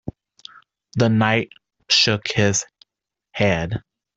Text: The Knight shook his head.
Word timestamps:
The 0.93 1.09
Knight 1.09 1.51
shook 1.87 2.27
his 2.29 2.65
head. 3.33 3.83